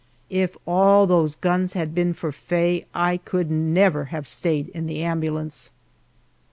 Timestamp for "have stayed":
4.05-4.69